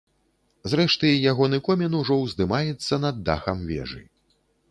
Зрэшты, 0.71 1.09
ягоны 1.31 1.59
комін 1.67 1.91
ужо 2.01 2.17
ўздымаецца 2.21 3.01
над 3.05 3.15
дахам 3.27 3.57
вежы. 3.71 4.01